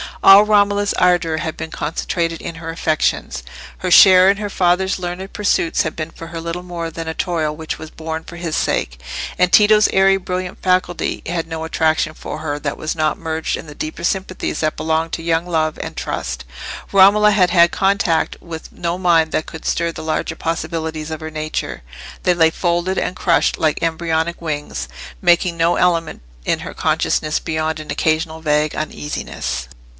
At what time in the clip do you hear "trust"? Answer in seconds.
15.97-16.45